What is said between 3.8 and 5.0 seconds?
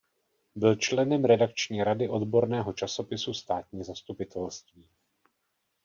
zastupitelství.